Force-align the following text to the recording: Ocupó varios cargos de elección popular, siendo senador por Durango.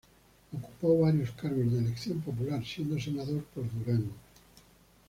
Ocupó 0.55 1.01
varios 1.01 1.29
cargos 1.33 1.71
de 1.71 1.77
elección 1.77 2.21
popular, 2.21 2.65
siendo 2.65 2.99
senador 2.99 3.43
por 3.53 3.71
Durango. 3.71 4.15